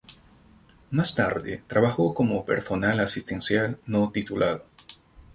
[0.89, 4.65] Más tarde trabajó como personal asistencial no titulado.